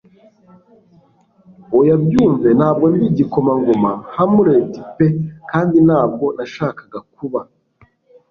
[1.77, 5.07] Oya byumve Ntabwo ndi igikomangoma Hamlet pe
[5.51, 7.41] kandi ntabwo nashakaga kuba;